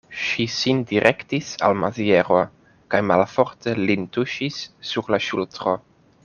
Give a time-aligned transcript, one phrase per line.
[0.19, 2.39] Ŝi sin direktis al Maziero,
[2.95, 4.59] kaj malforte lin tuŝis
[4.95, 5.77] sur la ŝultro.